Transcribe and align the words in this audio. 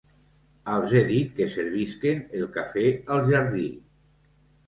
Els 0.75 0.93
he 0.99 1.01
dit 1.09 1.35
que 1.41 1.45
servisquen 1.55 2.23
el 2.39 2.47
café 2.55 2.85
al 3.17 3.21
jardí. 3.27 3.67